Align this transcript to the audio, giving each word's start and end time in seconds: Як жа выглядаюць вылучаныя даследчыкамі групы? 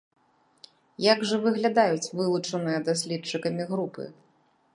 Як 1.11 1.19
жа 1.31 1.37
выглядаюць 1.43 2.11
вылучаныя 2.21 2.79
даследчыкамі 2.89 3.63
групы? 3.75 4.03